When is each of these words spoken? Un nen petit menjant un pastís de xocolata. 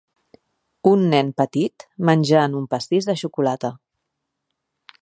Un 0.91 1.03
nen 1.11 1.29
petit 1.41 1.85
menjant 2.11 2.57
un 2.63 2.67
pastís 2.73 3.13
de 3.13 3.17
xocolata. 3.25 3.73